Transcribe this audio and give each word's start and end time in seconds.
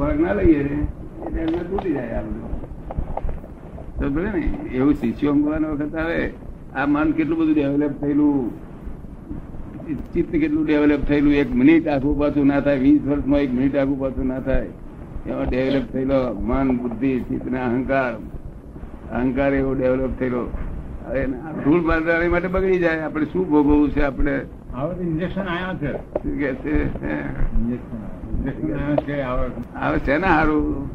ખોરાક 0.00 0.20
ના 0.20 0.34
લઈએ 0.34 0.60
એટલે 0.60 1.40
એમને 1.44 1.62
તૂટી 1.70 1.92
જાય 1.92 2.14
આ 2.18 2.24
બધું. 2.26 2.50
તો 3.98 4.06
ભલે 4.10 4.28
ને 4.34 4.42
એવું 4.76 4.94
શિષ્યો 5.00 5.32
અંગવાનો 5.32 5.72
વખત 5.72 5.94
આવે 6.02 6.20
આ 6.74 6.86
મન 6.86 7.08
કેટલું 7.18 7.38
બધું 7.40 7.54
ડેવલપ 7.54 7.94
થયેલું 8.00 8.50
ચિત્ત 10.12 10.30
કેટલું 10.42 10.64
ડેવલપ 10.64 11.02
થયેલું 11.08 11.34
એક 11.42 11.50
મિનિટ 11.54 11.88
આખું 11.94 12.14
પાછું 12.20 12.46
ના 12.52 12.60
થાય 12.60 12.78
વીસ 12.84 13.02
વર્ષમાં 13.08 13.40
એક 13.46 13.52
મિનિટ 13.58 13.76
આખું 13.76 13.98
પાછું 14.00 14.26
ના 14.32 14.40
થાય. 14.40 14.68
એમાં 15.26 15.46
ડેવલપ 15.46 15.86
થયેલો 15.92 16.20
મન 16.50 16.68
બુદ્ધિ 16.76 17.12
ચિત્ત 17.28 17.44
ને 17.52 17.60
અહંકાર 17.60 18.12
અહંકાર 19.12 19.50
એવો 19.60 19.74
ડેવલપ 19.74 20.14
થયેલો. 20.18 20.44
ધૂળ 21.64 21.82
બાંધવાની 21.90 22.32
માટે 22.36 22.48
બગડી 22.56 22.80
જાય 22.86 23.00
આપણે 23.10 23.26
શું 23.32 23.44
ભોગવવું 23.50 23.90
છે 23.90 24.02
આપણે? 24.08 24.36
હવે 24.74 24.92
ઇન્જેક્શન 25.04 25.46
આવ્યા 25.54 25.76
છે. 25.82 25.92
શું 26.22 26.34
કે 26.40 26.50
છે? 26.62 26.74
આવ્યા 29.76 29.98
છે 29.98 30.18
ને 30.18 30.26
સારું 30.26 30.86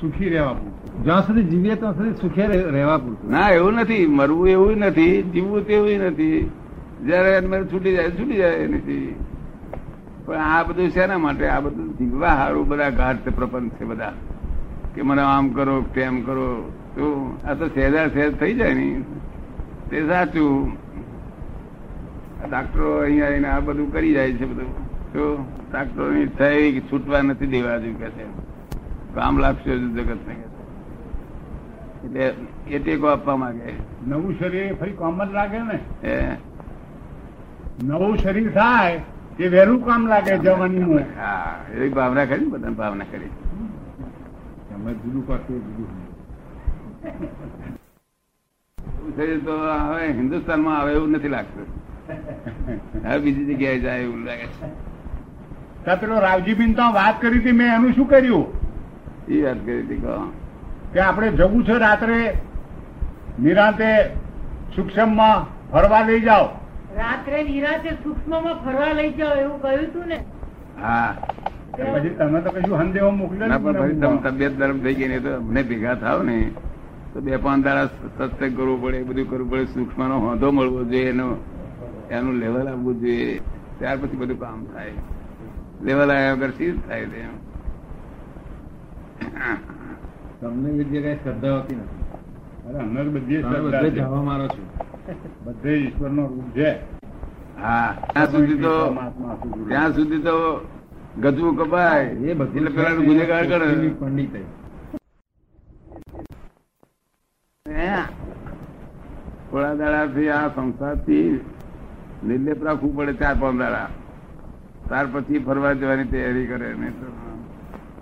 સુખી 0.00 0.28
રહેવા 0.28 0.56
જ્યાં 1.04 1.26
સુધી 1.26 1.42
જીવીએ 1.42 1.74
ત્યાં 1.74 1.94
સુધી 1.94 2.10
સુખે 2.10 2.46
રહેવા 2.46 2.98
પૂરતું. 2.98 3.30
ના 3.30 3.48
એવું 3.48 3.72
નથી. 3.72 4.06
મરવું 4.06 4.48
એવું 4.48 4.76
નથી. 4.76 5.22
જીવવું 5.22 5.66
તેવું 5.66 5.90
નથી. 5.90 6.50
જયારે 7.06 7.42
છૂટી 7.72 7.92
જાય 7.92 8.10
છૂટી 8.10 8.36
જાય 8.36 8.66
નથી 8.66 9.14
પણ 10.26 10.36
આ 10.36 10.62
બધું 10.62 10.90
શેના 10.90 11.18
માટે? 11.18 11.48
આ 11.48 11.60
બધું 11.60 11.98
જીવવા 11.98 12.28
સારું 12.28 12.68
બધા 12.68 12.90
ઘાટ 12.90 13.28
પ્રપંચ 13.28 13.72
છે 13.72 13.84
બધા. 13.84 14.12
કે 14.94 15.02
મને 15.02 15.22
આમ 15.22 15.48
કરો 15.48 15.80
તેમ 15.94 16.20
કરો. 16.20 16.72
તો 16.94 17.36
આ 17.44 17.54
તો 17.54 17.68
સહેજા 17.68 18.08
સહેજ 18.08 18.34
થઈ 18.34 18.54
જાય 18.54 18.74
ને. 18.74 19.02
તે 19.90 20.06
સાચું. 20.08 20.72
ડાક્ટરો 22.50 22.98
અહીંયા 22.98 23.26
આવીને 23.26 23.48
આ 23.48 23.60
બધું 23.60 23.92
કરી 23.92 24.12
જાય 24.12 24.32
છે 24.32 24.44
બધું. 24.44 24.97
તો 25.12 25.46
ડાક્ટરો 25.72 26.06
થઈ 26.38 26.72
કે 26.72 26.80
છૂટવા 26.80 27.22
નથી 27.22 27.46
દેવા 27.46 27.78
જેવું 27.78 27.98
કે 28.00 28.08
છે. 28.16 28.24
કામ 29.14 29.38
લાગશે 29.38 29.78
જગત 29.78 30.20
ને 30.28 30.34
એટલે 32.04 32.24
એ 32.70 32.78
ટેકો 32.78 33.06
આપવા 33.06 33.36
માંગે. 33.36 33.72
નવું 34.08 34.38
શરીર 34.38 34.74
ફરી 34.80 34.92
કોમન 34.92 35.30
લાગે 35.32 35.58
ને. 35.58 35.78
એ 36.08 36.14
નવું 37.84 38.18
શરીર 38.18 38.50
થાય 38.52 39.00
એ 39.38 39.48
વહેલું 39.48 39.80
કામ 39.86 40.06
લાગે 40.08 40.38
જવાની 40.38 41.02
હા 41.18 41.56
એવી 41.74 41.88
ભાવના 41.88 42.24
કરી 42.24 42.44
ને 42.44 42.50
બધાને 42.50 42.74
ભાવના 42.74 43.04
કરી. 43.10 43.32
અમે 44.74 44.90
જુદું 44.94 45.26
કરશું 45.26 45.58
જુદું 45.66 45.90
તો 49.44 49.54
હવે 49.86 50.12
હિન્દુસ્તાનમાં 50.12 50.78
આવે 50.80 50.92
એવું 50.92 51.10
નથી 51.10 51.28
લાગતું. 51.28 51.66
હવે 53.04 53.18
બીજી 53.18 53.54
જગ્યાએ 53.54 53.80
જાય 53.80 54.00
એવું 54.00 54.20
લાગે 54.26 54.46
છે. 54.58 54.87
ત્યાં 55.84 56.00
પેલો 56.00 56.20
રાવજીબીન 56.20 56.74
તો 56.74 56.86
વાત 56.98 57.20
કરી 57.20 57.40
હતી 57.40 57.52
મેં 57.52 57.74
એનું 57.74 57.94
શું 57.94 58.08
કર્યું? 58.08 58.46
એ 59.28 59.42
વાત 59.42 59.58
કરી 59.64 59.82
હતી 59.82 60.00
કે 60.92 61.00
આપણે 61.00 61.30
જવું 61.32 61.64
છે 61.64 61.78
રાત્રે 61.78 62.20
નિરાંતે 63.38 63.90
સૂક્ષ્મમાં 64.74 65.44
ફરવા 65.72 66.04
લઈ 66.06 66.20
જાઓ. 66.20 66.46
રાત્રે 66.98 67.42
નિરાંતે 67.44 67.90
સૂક્ષ્મમાં 68.02 68.56
ફરવા 68.64 68.92
લઈ 68.92 69.12
જાઓ 69.18 69.34
એવું 69.40 69.60
કહ્યું 69.62 69.84
હતું 69.84 70.06
ને? 70.06 70.18
હા. 70.82 71.10
પછી 71.72 72.14
તમે 72.18 72.40
તો 72.40 72.50
કશું 72.50 72.80
સંદેહો 72.80 73.10
મોકલ્યો 73.10 73.48
ના 73.48 73.58
પણ 73.58 74.00
તમે 74.00 74.30
તબિયત 74.30 74.54
ગરમ 74.56 74.80
થઈ 74.80 74.94
ગઈ 74.94 75.08
ને 75.08 75.20
તો 75.20 75.32
મને 75.42 75.62
ભેગા 75.62 75.94
થાવ 75.94 76.22
ને. 76.22 76.38
તો 77.12 77.20
બે 77.20 77.36
પાંચ 77.36 77.64
દાડા 77.64 77.86
સત્સંગ 77.86 78.56
કરવું 78.56 78.82
પડે 78.82 78.98
એ 78.98 79.04
બધું 79.04 79.28
કરવું 79.30 79.50
પડે 79.50 79.64
સૂક્ષ્મ 79.66 80.02
નો 80.08 80.18
હોંધો 80.20 80.52
મળવો 80.52 80.84
જોઈએ 80.84 81.08
એનો 81.08 81.28
એનું 82.10 82.40
લેવલ 82.40 82.68
આવવું 82.68 83.00
જોઈએ. 83.00 83.40
ત્યાર 83.78 83.96
પછી 83.98 84.16
બધું 84.16 84.40
કામ 84.40 84.64
થાય. 84.74 84.92
લેવલ 85.84 86.10
આવ્યા 86.10 86.34
વગર 86.36 86.52
શી 86.58 86.72
થાય 86.86 87.06
તે 87.12 87.20
તમને 90.40 90.68
એ 90.82 90.84
કઈ 90.84 91.16
શ્રદ્ધા 91.22 91.54
હોતી 91.56 91.76
નથી. 91.76 92.04
અરે 92.66 92.78
અમે 92.84 93.00
બધી 93.14 93.42
બધે 93.42 93.80
છે. 93.82 93.90
જવા 93.90 94.22
મારો 94.22 94.46
છું. 94.54 94.66
બધે 95.44 95.72
ઈશ્વરનો 95.76 96.22
રૂપ 96.32 96.48
છે. 96.54 96.70
હા 97.62 97.90
ત્યાં 98.12 98.30
સુધી 98.32 98.60
તો 98.64 98.74
ત્યાં 99.68 99.92
સુધી 99.94 100.22
તો 100.22 100.36
ગજવું 101.22 101.54
કપાય. 101.56 102.02
એ 102.30 102.34
બધી 102.34 102.72
પેલા 102.76 102.94
ગુનેગાર 103.08 103.44
કરે. 103.46 103.66
પંડિત. 104.00 104.34
થોડા 109.50 109.74
દાડાથી 109.80 110.30
આ 110.30 110.48
સંસારથી 110.56 111.28
નિર્લેપ 112.28 112.60
રાખવું 112.66 112.92
પડે 112.96 113.12
ચાર 113.20 113.36
પાંચ 113.40 113.56
દાડા. 113.62 113.88
ત્યાર 114.88 115.06
પછી 115.12 115.38
ફરવા 115.38 115.72
જવાની 115.72 116.04
તૈયારી 116.04 116.46
કરે 116.46 116.72
નહીં 116.72 116.92
તો 117.00 117.06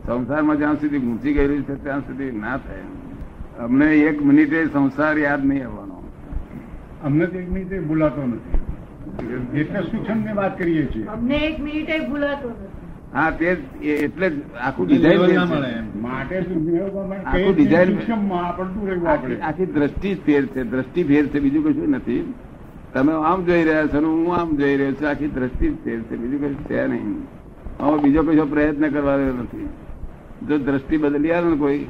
સંસારમાં 0.07 0.59
જ્યાં 0.59 0.75
સુધી 0.75 0.99
ઊંચી 0.99 1.33
ગયેલું 1.33 1.63
છે 1.63 1.85
ત્યાં 1.85 2.01
સુધી 2.01 2.31
ના 2.31 2.57
થાય. 2.57 2.83
અમને 3.65 3.97
એક 3.97 4.23
મિનિટે 4.23 4.67
સંસાર 4.67 5.19
યાદ 5.19 5.47
નહીં 5.47 5.67
આવવાનો. 5.67 6.03
અમને 7.05 7.27
તો 7.27 7.39
એક 7.39 7.51
મિનિટે 7.51 7.81
ભૂલાતો 7.81 8.27
નથી. 8.27 8.61
સૂક્ષ્મની 9.91 10.33
વાત 10.33 10.59
કરીએ 10.59 10.87
છીએ. 10.87 11.07
અમને 11.07 11.35
એક 11.35 11.61
મિનિટે 11.61 12.09
ભૂલાતો 12.09 12.49
નથી. 12.49 12.69
હા 13.15 13.31
તે 13.31 13.59
એટલે 14.05 14.31
જ 14.31 14.43
આખું 14.61 14.87
ડિઝાઇન 14.87 15.85
માટે 16.03 16.39
આખું 16.39 16.65
આખી 19.45 19.67
દ્રષ્ટિ 19.67 20.21
ફેર 20.27 20.47
છે. 20.47 20.65
દ્રષ્ટિ 20.65 21.05
ફેર 21.05 21.27
છે. 21.27 21.41
બીજું 21.41 21.65
કશું 21.65 21.91
નથી. 21.91 22.35
તમે 22.97 23.13
આમ 23.31 23.41
જોઈ 23.45 23.65
રહ્યા 23.65 23.89
છો 23.93 24.01
ને 24.01 24.09
હું 24.09 24.35
આમ 24.35 24.53
જોઈ 24.59 24.77
રહ્યો 24.81 24.93
છું 24.99 25.09
આખી 25.09 25.33
દ્રષ્ટિ 25.37 25.67
જ 25.69 25.75
ફેર 25.85 25.99
છે 26.03 26.17
બીજું 26.17 26.39
કશું 26.43 26.69
છે 26.69 26.87
નહીં. 26.87 27.17
આમાં 27.81 28.01
બીજો 28.05 28.23
કશો 28.23 28.47
પ્રયત્ન 28.53 28.87
કરવાનો 28.89 29.33
નથી. 29.43 29.67
જો 30.49 30.59
દ્રષ્ટિ 30.59 30.97
બદલી 30.97 31.33
આવે 31.33 31.49
ને 31.51 31.57
કોઈ 31.57 31.83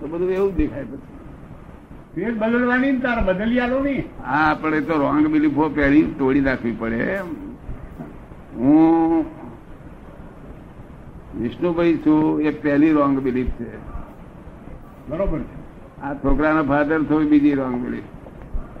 તો 0.00 0.04
બધું 0.06 0.30
એવું 0.30 0.52
દેખાય 0.56 0.84
પછી. 0.84 2.34
બદલવાની 2.42 2.92
તારે 2.98 3.22
બદલી 3.28 3.60
આલો 3.60 3.80
નહીં 3.82 4.04
હા 4.26 4.44
આપણે 4.50 4.80
તો 4.80 5.00
રોંગ 5.02 5.26
બિલીફો 5.34 5.68
પહેરી 5.80 6.04
તોડી 6.18 6.40
નાખવી 6.40 6.76
પડે 6.80 7.18
હું 8.58 9.26
વિષ્ણુભાઈ 11.40 11.98
છું 12.06 12.40
એ 12.42 12.50
પહેલી 12.50 12.92
રોંગ 12.92 13.18
બિલીફ 13.26 13.52
છે. 13.58 13.68
બરોબર 15.08 15.38
છે. 15.38 15.58
આ 16.02 16.14
છોકરાનો 16.14 16.62
ફાધર 16.64 17.02
થોડી 17.02 17.30
બીજી 17.34 17.54
રોંગ 17.54 17.76
બિલીફ 17.84 18.19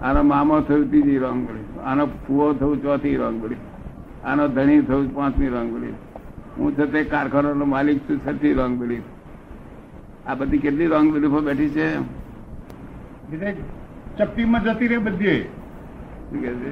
આનો 0.02 0.22
મામો 0.22 0.60
થયું 0.60 0.90
ત્રીજી 0.90 1.18
રોંગ 1.18 1.40
બિલીફ 1.48 1.72
આનો 1.84 2.04
ફુવો 2.26 2.52
થયું 2.52 2.82
ચોથી 2.82 3.16
રોંગ 3.16 3.38
આનો 4.24 4.48
ધણી 4.48 4.82
થયું 4.88 5.08
પાંચમી 5.14 5.48
રોંગ 5.48 5.70
બિલીફ 5.74 5.98
હું 6.58 6.76
છતાં 6.76 7.10
કારખાનાનો 7.14 7.66
માલિક 7.74 7.98
છું 8.08 8.20
છઠ્ઠી 8.24 8.54
રોંગ 8.60 8.74
બિલીફ 8.82 9.08
આ 10.26 10.34
બધી 10.34 10.58
કેટલી 10.58 10.86
રોંગ 10.86 11.12
બિલીફો 11.14 11.40
બેઠી 11.40 11.70
છે? 11.70 11.86
ચપટીમાં 14.18 14.64
જતી 14.64 14.88
રહે 14.92 14.98
બધી. 14.98 15.40
શું 16.30 16.40
કહે 16.42 16.52
છે? 16.62 16.70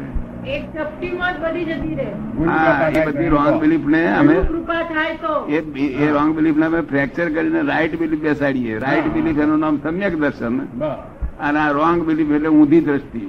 એક 0.55 0.65
ચપટીમાં 0.75 1.35
જ 1.35 1.39
બધી 1.45 1.67
જતી 1.71 1.95
રહે. 2.01 2.09
હા 2.47 2.89
એ 2.89 3.05
બધી 3.07 3.29
રોંગ 3.37 3.61
બિલીફ 3.61 3.87
ને 3.95 4.03
અમે 4.15 4.35
ગુરુ 4.35 4.49
કૃપા 4.49 4.83
થાય 4.95 5.15
તો. 5.23 5.33
એ 5.49 5.59
એ 6.07 6.11
રોંગ 6.17 6.35
બિલીફ 6.41 6.59
ને 6.65 6.67
અમે 6.71 6.81
ફ્રેક્ચર 6.91 7.29
કરીને 7.37 7.61
રાઈટ 7.71 8.01
બિલીફ 8.03 8.23
બેસાડીએ. 8.27 8.75
રાઈટ 8.87 9.15
બિલીફ 9.15 9.39
એનું 9.47 9.59
નામ 9.67 9.81
સમ્યક 9.87 10.19
દર્શન. 10.25 10.61
બસ. 10.83 11.18
અને 11.41 11.59
આ 11.59 11.71
રોંગ 11.71 12.01
બિલીફ 12.05 12.31
એટલે 12.31 12.49
ઊંધી 12.49 12.81
દ્રષ્ટિ. 12.81 13.25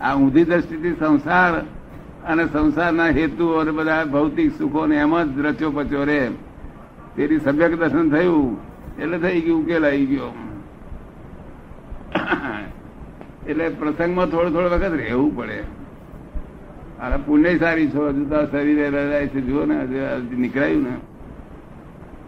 આ 0.00 0.14
ઊંધી 0.16 0.44
દ્રષ્ટિથી 0.44 0.96
સંસાર 1.00 1.54
અને 2.24 2.44
સંસારના 2.46 3.10
હેતુ 3.18 3.46
અને 3.60 3.70
બધા 3.70 4.04
ભૌતિક 4.04 4.50
સુખો 4.58 4.86
ને 4.86 4.96
એમ 4.96 5.14
જ 5.22 5.46
રચ્યો 5.46 5.70
પચ્યો 5.70 6.04
રે. 6.04 6.20
તેની 7.16 7.40
સમ્યક 7.40 7.72
દર્શન 7.78 8.10
થયું, 8.10 8.56
એટલે 8.98 9.18
થઈ 9.18 9.40
ગયું, 9.40 9.60
ઉકેલ 9.62 9.84
આવી 9.86 10.06
ગયો. 10.06 10.30
એટલે 13.46 13.68
પ્રસંગમાં 13.68 14.26
થોડો 14.26 14.50
થોડો 14.50 14.68
વખત 14.68 14.92
રહેવું 14.92 15.36
પડે. 15.36 15.58
અને 17.00 17.16
પુણ્ય 17.26 17.58
સારી 17.58 17.88
છો, 17.90 18.08
હજુ 18.08 18.24
તો 18.28 18.38
શરીરે 18.46 18.86
રડાય 18.88 19.26
છે. 19.26 19.40
જુઓ 19.40 19.64
ને, 19.64 19.76
હજુ 19.80 20.36
નીકળાયું 20.38 20.82
ને. 20.82 20.94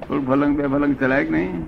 થોડું 0.06 0.26
ફલંગ 0.26 0.56
બે 0.56 0.64
ફલંગ 0.66 0.94
ચલાય 0.94 1.24
કે 1.24 1.30
નહીં? 1.30 1.64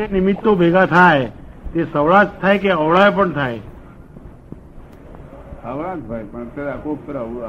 જે 0.00 0.06
નિમિત્તો 0.12 0.50
ભેગા 0.56 0.86
થાય 0.86 1.24
તે 1.72 1.80
સવળા 1.92 2.24
થાય 2.42 2.58
કે 2.58 2.68
અવળાય 2.74 3.10
પણ 3.16 3.32
થાય? 3.32 3.60
અવળાશ 5.70 6.04
ભાઈ 6.10 6.28
પણ 6.32 6.46
ઉપર 6.46 6.66
કોક 6.84 7.16
આવું 7.16 7.42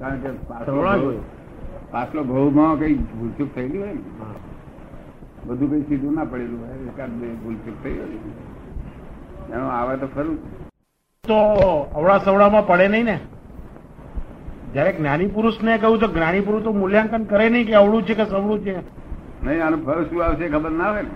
કારણ 0.00 0.18
કે 0.24 0.30
પાછલો 1.92 2.24
ભાવમાં 2.30 2.74
કઈ 2.80 2.96
ભૂલચૂક 3.12 3.48
થયેલી 3.54 3.78
હોય 3.78 3.94
ને? 3.94 4.02
બધું 5.46 5.70
કઈ 5.70 5.84
સીધું 5.88 6.12
ના 6.14 6.26
પડેલું 6.34 6.58
હોય 6.64 6.76
એકાદ 6.90 7.16
બે 7.22 7.28
ભૂલચૂક 7.44 7.76
થઈ 7.82 7.96
હોય. 7.98 8.18
એનો 9.54 9.66
આવે 9.78 9.94
તો 9.96 10.06
ખરું. 10.14 10.36
તો 11.24 11.38
અવળા 11.94 12.18
સવળામાં 12.18 12.66
પડે 12.66 12.86
નહીં 12.88 13.04
ને? 13.04 13.16
જયારે 14.74 14.92
જ્ઞાની 14.92 15.32
પુરુષને 15.38 15.72
કહ્યું 15.78 15.98
તો 16.04 16.08
જ્ઞાની 16.08 16.46
પુરુષ 16.50 16.64
તો 16.68 16.76
મૂલ્યાંકન 16.82 17.22
કરે 17.32 17.46
નહીં 17.48 17.66
કે 17.66 17.74
અવળું 17.82 18.02
છે 18.06 18.14
કે 18.14 18.24
સવળું 18.24 18.60
છે. 18.68 18.76
નહીં 19.46 19.62
આનું 19.62 19.80
ફળ 19.86 20.02
શું 20.08 20.22
આવશે 20.22 20.48
ખબર 20.48 20.72
ના 20.72 20.88
આવે 20.88 21.02
ને? 21.02 21.10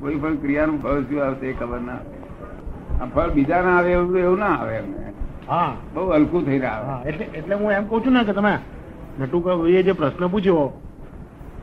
કોઈ 0.00 0.16
પણ 0.16 0.36
ક્રિયાનું 0.42 0.78
ફળ 0.82 1.00
શું 1.08 1.22
આવશે 1.22 1.46
એ 1.46 1.54
ખબર 1.54 1.80
ના 1.80 1.96
આવે 1.96 2.18
આ 3.00 3.06
ફળ 3.14 3.30
બીજા 3.30 3.62
ના 3.62 3.76
આવે 3.78 3.90
એવું 3.92 4.18
એવું 4.18 4.38
ના 4.38 4.52
આવે 4.56 4.74
એમને. 4.76 5.06
હા. 5.48 5.72
બહુ 5.94 6.02
હલકું 6.12 6.44
થઈ 6.44 6.58
રહ્યા 6.58 7.00
એટલે 7.04 7.24
એટલે 7.34 7.54
હું 7.54 7.72
એમ 7.72 7.84
કઉ 7.86 8.00
છું 8.04 8.12
ને 8.12 8.24
કે 8.24 8.32
તમે 8.32 8.54
નટુભાઈએ 9.20 9.82
જે 9.82 9.92
પ્રશ્ન 9.94 10.28
પૂછ્યો 10.28 10.66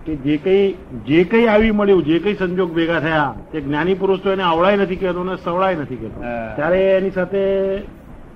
કે 0.06 0.14
જે 0.26 0.36
કઈ 0.38 0.64
જે 1.06 1.24
કઈ 1.26 1.46
આવી 1.48 1.72
મળ્યું 1.72 2.04
જે 2.04 2.20
કઈ 2.20 2.36
સંજોગ 2.36 2.70
ભેગા 2.74 3.02
થયા 3.02 3.32
તે 3.52 3.62
જ્ઞાની 3.62 3.96
પુરુષ 3.96 4.22
તો 4.22 4.30
એને 4.32 4.44
આવડાય 4.44 4.78
નથી 4.78 4.98
કહેતો 4.98 5.24
ને 5.24 5.38
સવળાય 5.38 5.78
નથી 5.78 5.98
કહેતો. 5.98 6.20
ત્યારે 6.56 6.80
એની 6.98 7.12
સાથે 7.12 7.42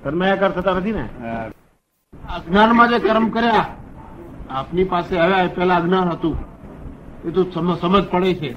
તન્મયાકાર 0.04 0.52
થતા 0.52 0.74
નથી 0.74 0.92
ને. 0.92 1.04
અજ્ઞાનમાં 2.36 2.88
જે 2.90 2.98
કર્મ 3.00 3.26
કર્યા 3.30 3.66
આપની 4.50 4.84
પાસે 4.84 5.18
આવ્યા 5.18 5.38
એ 5.38 5.48
પેલા 5.48 5.76
અજ્ઞાન 5.76 6.08
હતું. 6.08 6.36
એ 7.24 7.30
તો 7.30 7.42
સમજ 7.44 8.04
પડે 8.10 8.34
છે. 8.34 8.52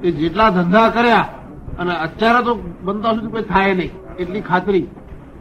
કે 0.00 0.10
જેટલા 0.10 0.50
ધંધા 0.50 0.88
કર્યા 0.90 1.28
અને 1.78 1.94
અત્યારે 1.96 2.44
તો 2.44 2.54
બનતા 2.82 3.12
સુધી 3.12 3.26
કોઈ 3.26 3.42
થાય 3.42 3.74
નહીં 3.74 3.92
એટલી 4.18 4.40
ખાતરી. 4.40 4.86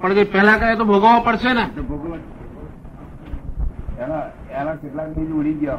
પણ 0.01 0.13
જે 0.13 0.23
પહેલા 0.23 0.57
કર્યા 0.57 0.75
તો 0.75 0.85
ભોગવવા 0.85 1.19
પડશે 1.19 1.53
ને. 1.53 1.65
એના 3.99 4.23
એના 4.61 4.75
કેટલાક 4.75 5.09
બીજ 5.17 5.31
ઉડી 5.31 5.53
ગયા. 5.53 5.77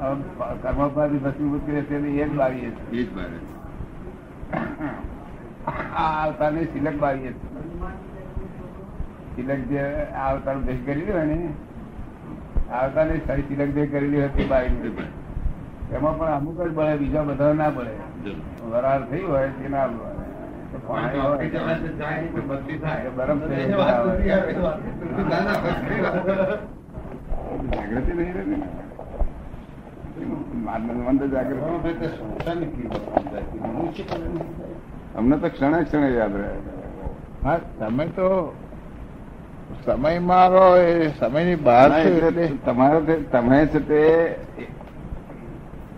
હવે 0.00 0.56
કર્મોપાધિ 0.62 1.18
ભસ્મીભૂત 1.18 1.66
કરે 1.66 1.82
છે 1.82 1.94
એટલે 1.94 2.08
એ 2.08 2.28
જ 2.28 2.36
બારીએ 2.36 2.72
એ 2.92 3.02
જ 3.02 3.08
આ 5.96 6.26
અવતારની 6.26 6.64
સિલક 6.64 6.96
બારીએ 7.00 7.32
સિલક 9.36 9.68
જે 9.68 9.80
આ 10.16 10.32
અવતાર 10.32 10.58
ભેગ 10.58 10.86
કરી 10.86 11.00
દે 11.00 11.24
ને 11.24 11.54
આ 12.70 13.04
ને 13.04 13.20
સારી 13.26 13.42
તિલક 13.42 13.74
ભેગ 13.74 13.90
કરેલી 13.90 14.22
હતી 14.22 14.44
બાઈ 14.44 14.70
એમાં 15.92 16.18
પણ 16.18 16.32
અમુક 16.32 16.58
જ 16.60 16.70
બળે 16.70 16.96
બીજા 16.96 17.22
બધા 17.22 17.52
ના 17.52 17.70
બળે. 17.70 17.92
વરાળ 18.70 19.02
થઈ 19.02 19.22
હોય 19.22 19.48
તે 19.48 19.68
ના 19.68 19.86
બળે. 19.86 20.12
જાગૃતિ 27.72 28.12
નહીં 28.12 28.62
અમને 35.14 35.36
તો 35.36 35.48
ક્ષણે 35.48 35.84
ક્ષણે 35.84 36.08
યાદ 36.10 36.36
રહે. 36.36 36.50
હા 37.44 37.58
તમે 37.78 38.06
તો 38.06 38.54
સમય 39.84 40.18
મારો 40.18 40.76
એ 40.76 41.08
સમયની 41.08 41.54
બહાર 41.54 41.90
તમારે 42.64 43.16
તમે 43.16 43.66
છે 43.66 43.80
તે 43.80 44.00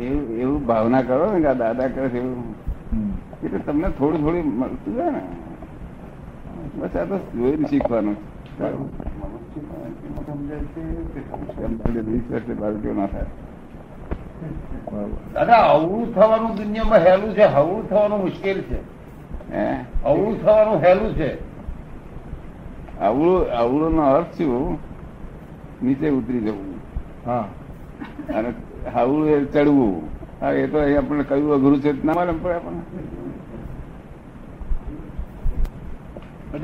એવું 0.00 0.38
એવું 0.38 0.66
ભાવના 0.66 1.02
કરો 1.02 1.32
ને 1.32 1.40
કે 1.40 1.46
આ 1.46 1.52
દાદા 1.52 1.88
કરે 1.88 2.08
છે 2.08 2.18
એવું. 2.18 2.54
એટલે 3.44 3.58
તમને 3.58 3.88
થોડું 3.88 4.20
થોડું 4.20 4.58
મળતું 4.58 4.94
જાય 4.96 5.10
ને. 5.10 5.20
બસ 6.74 6.96
આ 6.96 7.04
તો 7.04 7.18
જોઈને 7.18 7.68
શીખવાનું. 7.68 8.16
દાદા 15.34 15.56
અવળું 15.56 16.14
થવાનું 16.14 16.56
દુનિયામાં 16.56 16.98
હેલું 16.98 17.34
છે 17.34 17.44
હવળું 17.44 17.88
થવાનું 17.88 18.20
મુશ્કેલ 18.20 18.60
છે. 18.60 18.78
અવળું 20.04 20.44
થવાનું 20.44 20.80
હેલું 20.80 21.14
છે. 21.14 21.47
અવળું 23.02 23.50
અવળું 23.50 23.94
નો 23.94 24.02
અર્થ 24.02 24.36
શું? 24.36 24.78
નીચે 25.82 26.08
ઉતરી 26.08 26.40
જવું. 26.40 26.80
હા. 27.26 27.44
અને 28.34 28.52
હવળું 28.94 29.28
એ 29.28 29.44
ચડવું. 29.44 30.08
હા 30.40 30.50
એ 30.50 30.66
તો 30.66 30.78
આપણને 30.78 31.24
કયું 31.24 31.54
અઘરું 31.54 31.82
છે 31.82 32.04
ના 32.04 32.14
મારે 32.14 32.32
પડે 32.32 32.54
આપણને. 32.54 32.80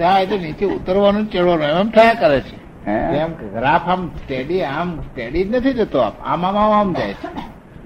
હા 0.04 0.18
એ 0.20 0.26
તો 0.26 0.36
નીચે 0.36 0.66
ઉતરવાનું 0.66 1.30
ચડવાનું 1.30 1.80
એમ 1.80 1.88
થયા 1.88 2.14
કરે 2.14 2.40
છે. 2.40 2.56
હે? 2.86 3.16
એમ 3.16 3.30
ગ્રાફ 3.54 3.88
આમ 3.88 4.08
સ્ટેડી 4.08 4.62
આમ 4.62 5.00
સ્ટેડી 5.00 5.44
જ 5.44 5.56
નથી 5.56 5.72
જતો 5.72 5.98
આપ 5.98 6.14
આમ 6.24 6.44
આમ 6.44 6.56
આમ 6.56 6.72
આમ 6.72 6.92
જાય 6.92 7.14
છે. 7.14 7.28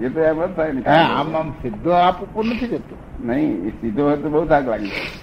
એ 0.05 0.09
તો 0.09 0.19
એમ 0.19 0.45
જ 0.45 0.55
થાય 0.55 0.71
ને. 0.71 0.81
આમ 0.83 1.35
આમ 1.35 1.51
સીધો 1.61 1.91
આપ 1.91 2.23
ઉપર 2.23 2.45
નથી 2.45 2.67
જતો. 2.67 2.95
નહીં 3.23 3.69
સીધો 3.81 4.03
હોય 4.03 4.17
તો 4.17 4.29
બહુ 4.29 4.45
થાક 4.45 4.67
લાગી. 4.67 4.87
જાય 4.87 5.18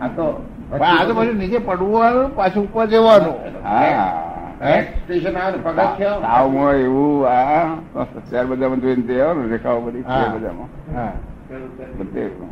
આ 0.00 0.08
તો 0.08 0.24
પણ 0.70 0.82
આ 0.82 1.04
તો 1.04 1.14
બધું 1.14 1.38
નીચે 1.38 1.58
પડવાનું 1.60 2.28
પાછું 2.30 2.64
ઉપર 2.64 2.86
જવાનું. 2.86 3.34
હા? 3.64 4.06
સ્ટેશન 4.98 5.36
આવે 5.36 5.58
એવું 6.76 7.26
આ 7.26 8.06
શેર 8.30 8.44
બજારમાં 8.46 8.80
જોઈને 8.80 9.02
તે 9.02 9.14
આવો 9.22 9.40
ને 9.40 9.48
રેખાઓ 9.48 9.80
બધી 9.80 10.04
બધામાં 10.04 10.22
શેર 10.22 10.28
બજારમાં 10.34 10.70
હા. 10.94 11.12
બધે 11.98 12.20
એવું. 12.20 12.48